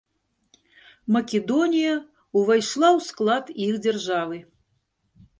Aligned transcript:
Македонія 1.17 1.91
ўвайшла 2.39 2.89
ў 2.97 3.07
склад 3.09 3.45
іх 3.67 3.77
дзяржавы. 3.87 4.37